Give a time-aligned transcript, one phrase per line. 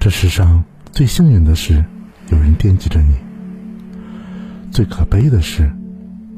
[0.00, 1.84] 这世上最幸运的是，
[2.30, 3.12] 有人惦记着你；
[4.72, 5.70] 最可悲的是，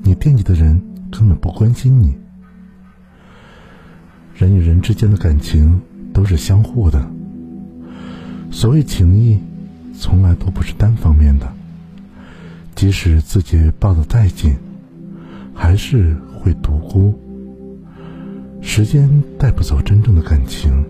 [0.02, 0.82] 你惦记的人
[1.12, 2.12] 根本不关心你。
[4.34, 5.80] 人与人之间的感情
[6.12, 7.08] 都是相互的，
[8.50, 9.38] 所谓情谊，
[9.96, 11.46] 从来都不是单方面的。
[12.74, 14.56] 即使自己抱得再紧，
[15.54, 17.16] 还是会独孤。
[18.60, 20.84] 时间带不走真正的感情。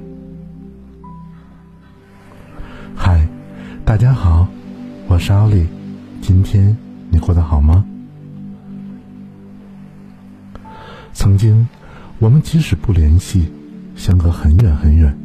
[2.95, 3.27] 嗨，
[3.85, 4.47] 大家好，
[5.09, 5.67] 我是奥利，
[6.21, 6.77] 今天
[7.11, 7.85] 你过得好吗？
[11.13, 11.67] 曾经，
[12.19, 13.51] 我们即使不联系，
[13.97, 15.17] 相隔很远很远，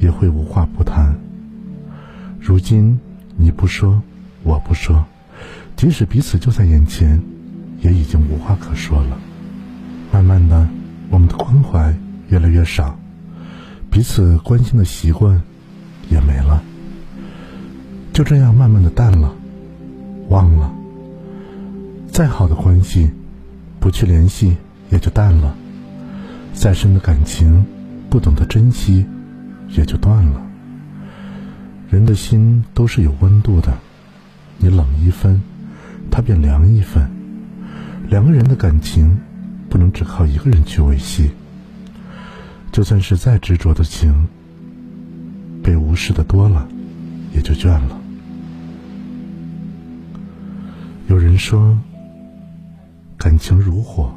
[0.00, 1.16] 也会无话不谈。
[2.40, 2.98] 如今，
[3.36, 4.02] 你不说，
[4.42, 5.04] 我不说。
[5.76, 7.20] 即使彼此就在眼前，
[7.80, 9.18] 也已经无话可说了。
[10.12, 10.68] 慢慢的，
[11.10, 11.94] 我们的关怀
[12.28, 12.98] 越来越少，
[13.90, 15.40] 彼此关心的习惯
[16.08, 16.62] 也没了。
[18.16, 19.30] 就这样慢慢的淡了，
[20.30, 20.72] 忘了。
[22.10, 23.10] 再好的关系，
[23.78, 24.56] 不去联系
[24.90, 25.54] 也就淡了；
[26.54, 27.62] 再深的感情，
[28.08, 29.04] 不懂得珍惜，
[29.68, 30.40] 也就断了。
[31.90, 33.76] 人的心都是有温度的，
[34.56, 35.38] 你冷一分。
[36.10, 37.06] 他便凉一分。
[38.08, 39.14] 两个人的感情，
[39.68, 41.32] 不能只靠一个人去维系。
[42.72, 44.26] 就算是再执着的情，
[45.62, 46.66] 被无视的多了，
[47.34, 48.00] 也就倦了。
[51.16, 51.74] 有人说，
[53.16, 54.14] 感情如火，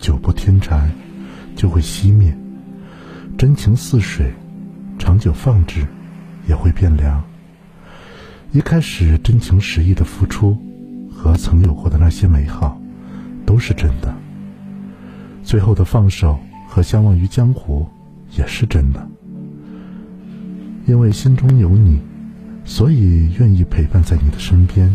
[0.00, 0.90] 久不添柴，
[1.54, 2.32] 就会熄灭；
[3.38, 4.32] 真情似水，
[4.98, 5.86] 长久放置，
[6.48, 7.22] 也会变凉。
[8.50, 10.58] 一开始真情实意的付出。
[11.08, 12.80] 和曾有过的那些美好，
[13.46, 14.12] 都是真的。
[15.44, 17.86] 最后的放手和相忘于江湖，
[18.36, 19.08] 也是真的。
[20.84, 22.00] 因为心中有你，
[22.64, 24.92] 所以愿意陪伴在你的身边；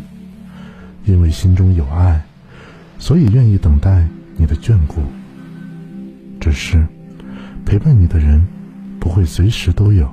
[1.06, 2.24] 因为心中有爱，
[3.00, 5.02] 所以愿意等待你的眷顾。
[6.40, 6.86] 只是，
[7.66, 8.46] 陪伴你的人
[9.00, 10.10] 不会随时都有，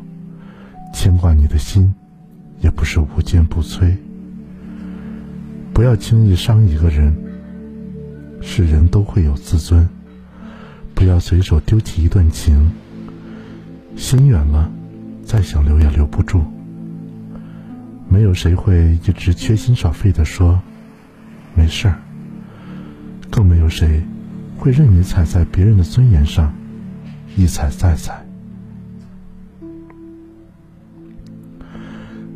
[0.92, 1.94] 牵挂你的心
[2.60, 3.96] 也不是无坚不摧。
[5.72, 7.14] 不要轻易伤一个人。
[8.42, 9.86] 是人都会有自尊，
[10.94, 12.70] 不要随手丢弃一段情。
[13.96, 14.72] 心远了，
[15.22, 16.42] 再想留也留不住。
[18.08, 20.58] 没有谁会一直缺心少肺的说
[21.54, 21.98] 没事儿，
[23.30, 24.02] 更没有谁
[24.56, 26.52] 会任你踩在别人的尊严上，
[27.36, 28.24] 一踩再踩。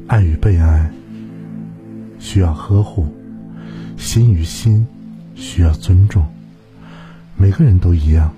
[0.06, 0.90] 爱与被爱
[2.18, 3.12] 需要呵护。
[3.96, 4.86] 心与心
[5.34, 6.26] 需要尊重，
[7.36, 8.32] 每个人都一样，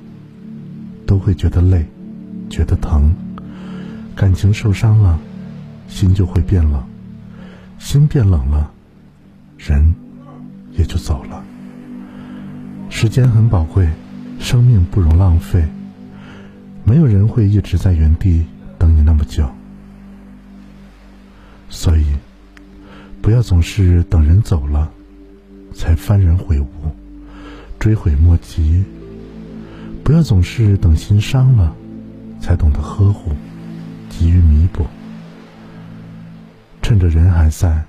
[1.07, 1.85] 都会觉得累，
[2.49, 3.13] 觉得疼。
[4.15, 5.19] 感情受伤了，
[5.89, 6.83] 心就会变冷，
[7.79, 8.71] 心变冷了，
[9.59, 9.95] 人
[10.77, 11.45] 也就走了。
[12.89, 13.89] 时间很宝贵，
[14.39, 15.65] 生命不容浪费，
[16.85, 18.45] 没有人会一直在原地
[18.79, 19.49] 等你那么久，
[21.69, 22.05] 所以
[23.21, 24.91] 不要总是等人走了。
[25.75, 26.67] 才幡然悔悟，
[27.79, 28.83] 追悔莫及。
[30.03, 31.77] 不要总是等心伤了，
[32.41, 33.33] 才懂得呵护，
[34.09, 34.87] 急于弥补。
[36.81, 37.85] 趁着人还在，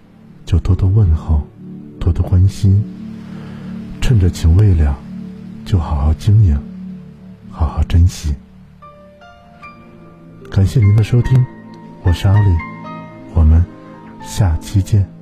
[0.45, 1.47] 就多多问候，
[2.07, 2.81] 多的关心。
[3.99, 4.97] 趁着情未了，
[5.65, 6.57] 就好好经营，
[7.51, 8.33] 好好珍惜。
[10.49, 11.45] 感谢您的收听，
[12.03, 12.49] 我是阿丽，
[13.33, 13.61] 我们
[14.23, 15.16] 下期见。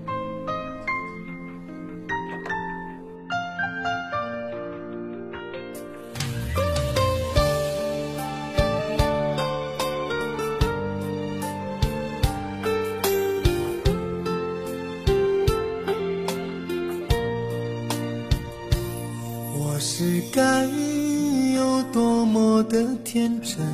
[22.26, 23.66] 么的天真，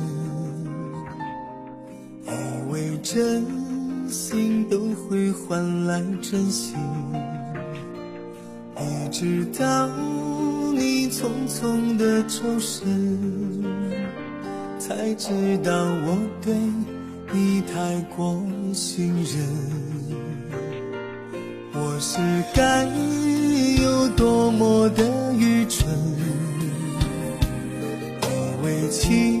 [2.26, 2.30] 以
[2.70, 3.44] 为真
[4.08, 6.76] 心都会换来真心，
[8.78, 9.88] 一直到
[10.74, 12.84] 你匆匆的抽身，
[14.78, 15.30] 才知
[15.64, 16.54] 道我对
[17.32, 18.40] 你太过
[18.74, 19.48] 信任。
[21.74, 22.18] 我是
[22.54, 22.84] 该
[23.82, 25.22] 有多么的。
[25.34, 25.88] 愚蠢
[28.92, 29.40] 情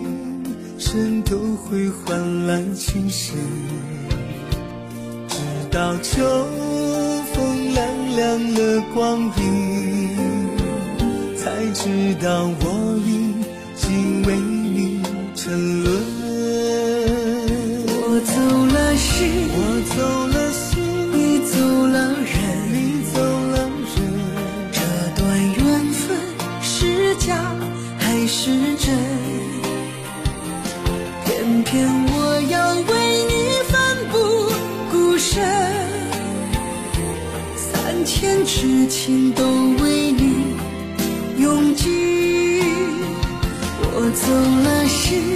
[0.78, 3.36] 深都会换来情深，
[5.28, 5.36] 直
[5.70, 6.24] 到秋
[7.34, 10.08] 风凉凉了光阴，
[11.36, 13.34] 才知道我已
[13.76, 14.34] 经为
[31.72, 33.32] 天我要为你
[33.70, 33.80] 奋
[34.10, 34.18] 不
[34.90, 35.42] 顾身
[37.56, 39.42] 三千痴情都
[39.82, 40.54] 为你
[41.38, 42.60] 用尽
[43.80, 44.30] 我走
[44.64, 45.31] 了心。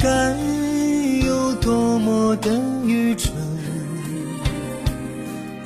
[0.00, 0.36] 该
[1.26, 2.50] 有多么的
[2.84, 3.32] 愚蠢，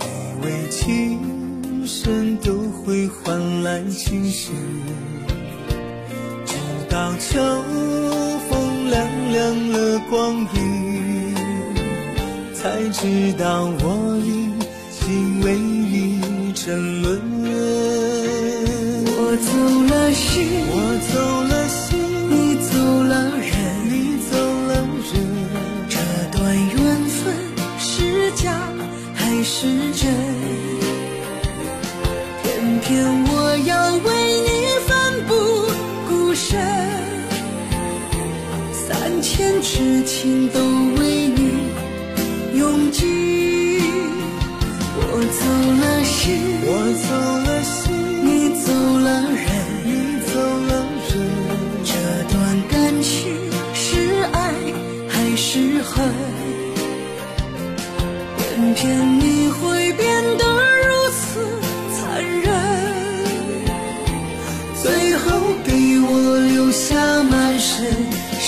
[0.00, 0.04] 以
[0.42, 4.54] 为情深都会换来情深，
[6.46, 6.54] 直
[6.88, 7.40] 到秋
[8.48, 11.34] 风凉凉了光阴，
[12.54, 13.84] 才知道我
[14.24, 14.50] 已
[14.98, 17.20] 经为你沉沦。
[19.14, 19.48] 我走
[19.90, 20.32] 了心，
[20.68, 20.74] 我
[21.12, 21.14] 走
[21.48, 21.51] 了
[29.54, 30.08] 是真？
[32.42, 32.90] 偏偏
[33.26, 33.30] 我
[33.66, 34.08] 要为
[34.46, 34.48] 你
[34.86, 34.90] 奋
[35.28, 35.30] 不
[36.08, 36.58] 顾身，
[38.72, 40.58] 三千痴情都
[40.98, 41.68] 为你
[42.54, 42.98] 用尽。
[44.96, 45.00] 我
[45.38, 45.44] 走
[45.82, 46.24] 了心，
[46.64, 46.68] 我
[47.04, 47.08] 走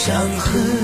[0.06, 0.83] 伤痕，